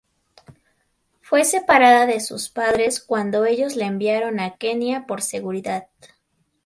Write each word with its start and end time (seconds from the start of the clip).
Fue 1.21 1.45
separada 1.45 2.07
de 2.07 2.21
sus 2.21 2.49
padres 2.49 2.99
cuando 3.03 3.45
ellos 3.45 3.75
la 3.75 3.85
enviaron 3.85 4.39
a 4.39 4.57
Kenia 4.57 5.05
por 5.05 5.21
seguridad. 5.21 5.89